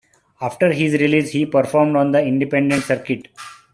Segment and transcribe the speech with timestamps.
[0.41, 3.27] After his release, he performed on the independent circuit.